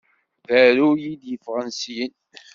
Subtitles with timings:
[0.47, 2.13] D aruy i d-yeffɣen syin.